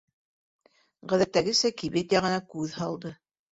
[1.13, 3.15] Ғәҙәттәгесә, кибет яғына күҙ һалды.